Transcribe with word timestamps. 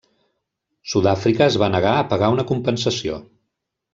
Sud-àfrica 0.93 1.43
es 1.47 1.57
va 1.65 1.69
negar 1.75 1.93
a 1.97 2.07
pagar 2.13 2.31
una 2.37 2.47
compensació. 2.53 3.21